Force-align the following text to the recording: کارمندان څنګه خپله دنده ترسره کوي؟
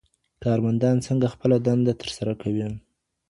کارمندان 0.43 0.97
څنګه 1.07 1.27
خپله 1.33 1.55
دنده 1.65 1.93
ترسره 2.01 2.33
کوي؟ 2.41 2.65